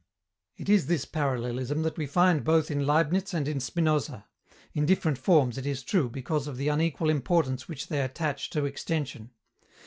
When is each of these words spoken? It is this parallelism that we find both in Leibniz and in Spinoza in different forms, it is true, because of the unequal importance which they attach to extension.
It 0.57 0.67
is 0.67 0.87
this 0.87 1.05
parallelism 1.05 1.83
that 1.83 1.95
we 1.95 2.07
find 2.07 2.43
both 2.43 2.71
in 2.71 2.87
Leibniz 2.87 3.35
and 3.35 3.47
in 3.47 3.59
Spinoza 3.59 4.25
in 4.73 4.87
different 4.87 5.19
forms, 5.19 5.59
it 5.59 5.65
is 5.67 5.83
true, 5.83 6.09
because 6.09 6.47
of 6.47 6.57
the 6.57 6.69
unequal 6.69 7.11
importance 7.11 7.67
which 7.67 7.87
they 7.87 8.01
attach 8.01 8.49
to 8.49 8.65
extension. 8.65 9.29